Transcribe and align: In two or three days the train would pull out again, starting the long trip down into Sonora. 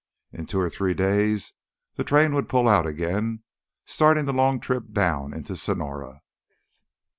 In 0.33 0.47
two 0.47 0.59
or 0.59 0.67
three 0.67 0.95
days 0.95 1.53
the 1.93 2.03
train 2.03 2.33
would 2.33 2.49
pull 2.49 2.67
out 2.67 2.87
again, 2.87 3.43
starting 3.85 4.25
the 4.25 4.33
long 4.33 4.59
trip 4.59 4.91
down 4.93 5.31
into 5.31 5.55
Sonora. 5.55 6.23